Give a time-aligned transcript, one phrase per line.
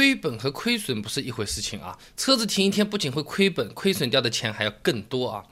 [0.00, 1.98] 亏本和亏损不是一回事情啊！
[2.16, 5.44] 车子停一天不仅会亏本，亏损掉的钱还要更多啊！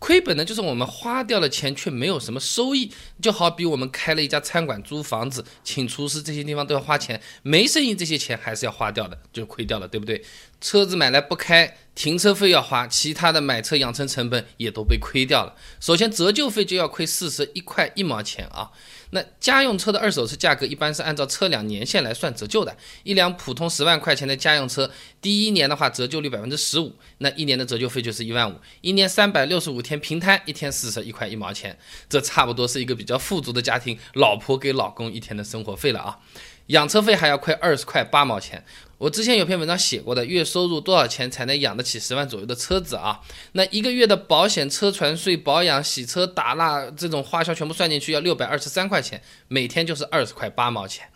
[0.00, 2.90] 亏本呢，就是我们花掉了钱却没有什么收益，
[3.22, 10.20] 就好比我们开了一家餐馆、租房子、请厨师这些地方都要花钱，没生意这些钱还是要花掉的，就亏掉了，对不对？
[10.64, 15.54] 车子买来不开，停车费要花，其他的买车养成成本也都被亏掉了。
[15.78, 18.70] 首先折旧费就要亏四十一块一毛钱啊！
[19.10, 22.74] 那家用车的二手车价格一般是按照车辆年限来算折旧的。
[23.02, 24.90] 一辆普通十万块钱的家用车，
[25.20, 28.58] 第一年的话折旧率百分之十五，那一年的折旧费就是一万五。
[28.80, 36.18] 一年三百六十五天平摊，一天四十一块一毛钱，这差不多是一个比较富足的家庭老婆给老公一天的生活费了啊。
[36.68, 38.64] 养车费还要亏二十块八毛钱。
[38.96, 43.20] 我之前有篇文章写过的，月收入多少钱才能养得起十万左右的车子啊？
[43.52, 51.06] 那一个月的保险、车船税、保养、洗车、打蜡这种花销全部算进去，要六百二十三块钱，每天就是二十块八毛钱。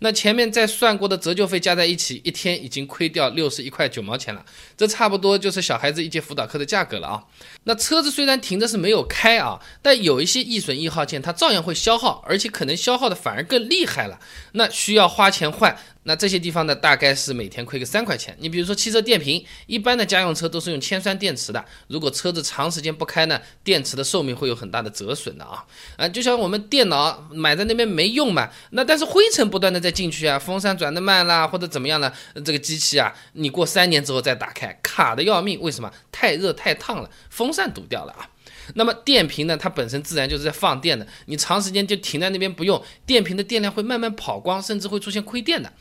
[0.00, 4.44] 那前面再算过的折旧费加在一起，一天已经亏掉六十一块九毛钱了，
[4.76, 7.24] 这差不多就是小孩子一节辅导课的价格了啊。
[7.64, 14.20] 那车子虽然停着是没有开啊，但有一些易损易耗件，它照样会消耗，而且可能消耗的反而更厉害了，
[14.52, 15.76] 那需要花钱换。
[16.06, 18.34] 那这些地方呢，大概是每天亏个三块钱。
[18.38, 25.64] 你比如说汽车电瓶，一般的家用车都是用铅酸电池的，如果车子长时间不开呢，电池的寿命会有很大的折损的啊。
[25.96, 32.12] 啊，就像我们电脑买在那边没用嘛，那但是灰尘不断的在进去啊，风扇转的慢啦，或者怎么样呢？
[32.44, 35.60] 这个机器啊，你过三年之后再打开，卡的要命。
[35.60, 35.92] 为什么？
[36.12, 38.30] 太热太烫了，风扇堵掉了啊。
[38.74, 45.72] 那么电瓶呢，它本身自然就是在放电的，你长时间就停在那边不用，电瓶的电量会慢慢跑光，甚至会出现亏电的。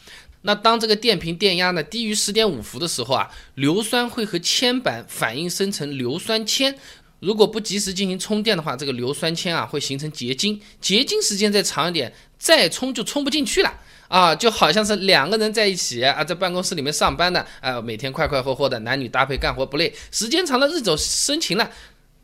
[0.41, 6.75] 那当这个电瓶电压呢低于十点五伏的时候啊，硫酸会和铅板反应生成硫酸铅，
[7.19, 13.73] 如果不及时进行充电的话，这个硫酸铅啊会形成结晶，结晶时间再长一点，再充就充不进去了
[14.07, 21.67] 啊，就好像是两个人在一起啊，在办公室里面上班的，啊，每天快快活活的，男女搭配干活不累，时间长了日久生情了。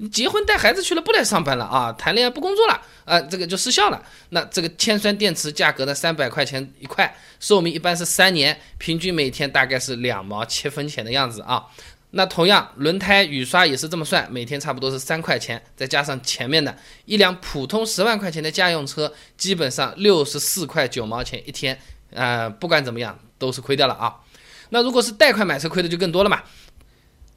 [0.02, 1.94] 你结婚带孩子去了，不来上班了啊？
[1.94, 3.22] 谈恋爱不工作了啊？
[3.22, 4.04] 这个就失效了。
[4.30, 5.94] 那这个铅酸电池价格呢？
[5.94, 11.68] 三百块钱一块，寿命一般是三年，平均每天大概是两毛七分钱的样子啊。
[12.10, 16.76] 那同样，轮胎雨刷也是这么算，每天差不多是三块钱，再加上前面的
[17.06, 21.80] 一辆普通十万块钱的家用车，基本上六十四块九毛钱一天，
[22.10, 24.16] 呃，不管怎么样都是亏掉了啊。
[24.70, 26.42] 那如果是贷款买车，亏的就更多了嘛。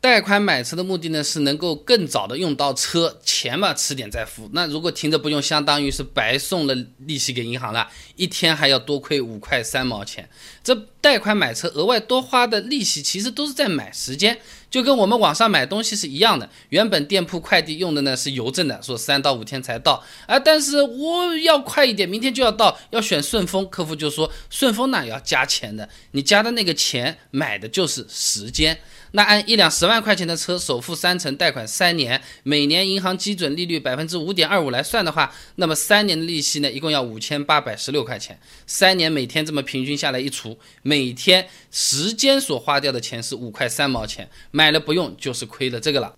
[0.04, 4.50] 贷款买车的目的呢，是能够更早的用到车，钱嘛迟点再付。
[4.52, 10.28] 那如果停着不用，相当于是白送了利息给银行了，一天还要多亏五块三毛钱。
[10.62, 14.38] 这贷款买车额外多花的利息，其实都是在买时间，
[14.74, 16.50] 就跟我们网上买东西是一样的。
[16.70, 28.76] 原本店铺快递用的呢是邮政的，说三到五天才到啊，但是我要快一点，明天就要到，要选顺丰，客服就说顺丰那要加钱的，你加的那个钱买的就是时间。
[29.16, 38.36] 那按一辆十万块钱的车，首付三成，贷款三年，每年银行基准利率百分之五点二五来算的话，那么三年的利息呢，一共要五千八百十六块钱。
[38.66, 46.16] 三年每天这么平均下来一除，每天时间所花掉的钱是五块三毛钱，买买了不用就是亏了这个了。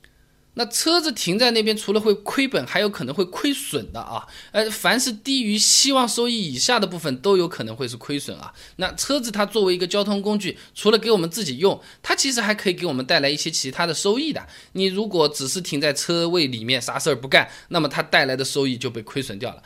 [0.55, 4.25] 那车子停在那边，除了会亏本，还有可能会亏损的啊！
[4.53, 8.55] 呃，凡是低于希望收益以下的部分，都有可能会是亏损啊。
[8.77, 14.47] 那车子它作为一个交通工具，除了给我们自己用，它其实还可以给我们带来一些其他的收益的。
[14.73, 19.63] 你如果只是停在车位里面啥事儿不干，那么它带来的收益就被亏损掉了。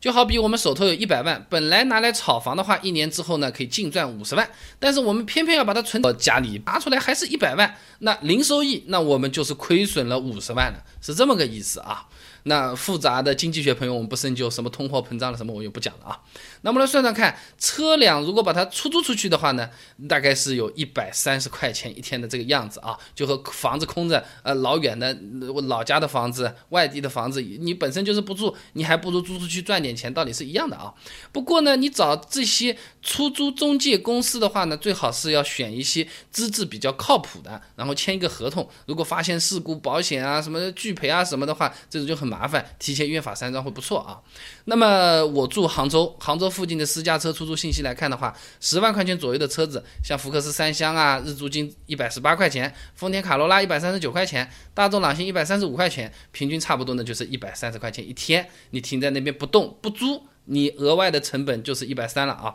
[0.00, 12.06] 就好比我们手头有一百万，本来拿来炒房的话，一年之后呢可以净赚五十万，但是我们偏偏要把它存到家里，拿出来还是一百万，那零收益，那我们就是亏损了五十万了，是这么个意思啊。
[12.44, 16.20] 那复杂的经济学朋友，我们不深究，什么通货膨胀了什么，我就不讲了啊。
[16.62, 19.68] 那么来算算看，车辆如果把它出租出去的话呢，
[20.08, 25.14] 大概是有一百三十块钱一天的这个样子啊，就和房子空着，呃，老远的
[25.66, 30.94] 老家的房子、外地的房子，你本身就是不住，你还不如租出去赚点钱，道理是一样的啊。
[31.32, 42.29] 不过呢，你找这些出租中介公司的话呢，最好是要选一些资质比较靠谱的，然后签一个合同，如果发现事故保险啊、什么拒赔啊什么的话，这种就很。
[42.30, 44.20] 麻烦，提前约法三章会不错啊。
[44.66, 58.48] 那么我住杭州，杭州附近的私家车出租信息来看的话，十万块钱左右的车子，像福克斯三厢啊，日租金一百十八块钱，丰田卡罗拉一百三十九块钱，大众朗行一百三十五块钱，平均差不多呢就是一百三十块钱一天。
[58.70, 62.54] 你停在那边不动不租，你额外的成本就是一百三了啊。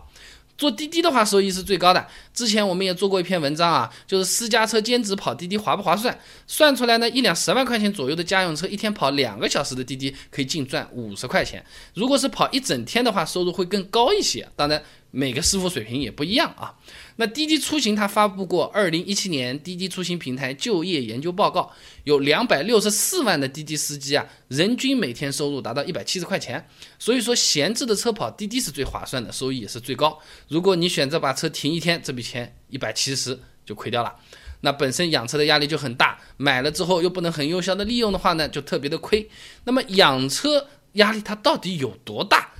[0.57, 2.07] 做滴滴的话，收益是最高的。
[2.33, 6.17] 之前我们也做过一篇文章啊，就是私家车兼职跑滴滴划不划算？
[6.47, 11.63] 算出来呢，一辆十万块钱左右的家用车，一天跑两个小时的滴滴，可以净赚五十块钱。
[11.93, 14.47] 如果是跑一整天的话，收入会更高一些。
[14.55, 14.81] 当然。
[15.15, 16.75] 每个师傅水平也不一样啊。
[17.15, 21.71] 那滴滴出行它发布过二零一七年滴滴出行平台就业研究报告，
[22.03, 26.67] 有两百六十四万的滴滴司机啊，人均每天收入达到一百七十块钱。
[26.99, 30.19] 所以说闲置的车跑滴滴是最划算的，收益也是最高。
[30.49, 34.13] 如果你选择把车停一天，这笔钱一百七十就亏掉了。
[34.61, 39.29] 那本身养车的压力就很大，买了之后又不能很有效的利用的话呢，就特别的亏。
[39.63, 42.51] 那么养车压力它到底有多大？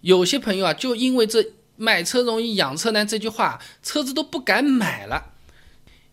[0.00, 1.52] 有些朋友啊，就因为这。
[1.82, 5.32] 买车容易养车难这句话，车子都不敢买了。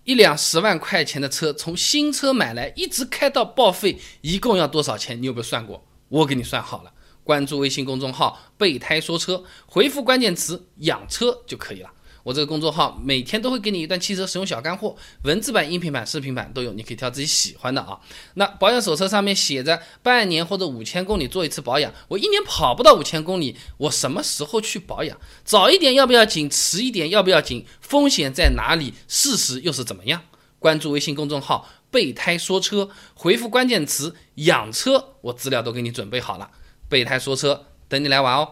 [0.06, 5.22] 一辆十万块钱的车，从新车买来一直开到报废，一共要多少钱？
[5.22, 5.86] 你有没有算过？
[6.08, 6.94] 我给你算好了。
[7.22, 11.92] 关注微信公众号“备胎说车”，回复关键词“养车”就可以了。
[12.28, 14.94] 我这个公众号每天都会给你一段汽车使用小干货，
[15.24, 17.98] 文字版、音频版、视频版都有，你可以挑自己喜欢的啊。
[18.34, 25.18] 那保养手册上面写着半年或者五千公里做一次保养，我一年跑不到五千公里，我什么时候去保养？
[25.46, 26.50] 早一点要不要紧？
[26.50, 27.66] 迟一点要不要紧？
[27.80, 28.94] 风险在哪里？
[29.08, 30.24] 事实又是怎么样？
[30.60, 36.52] 关注微信公众号“备胎说车”，回复关键词“养车”，我资料都给你准备好了。
[36.90, 38.50] 备胎说车，等你来玩哦。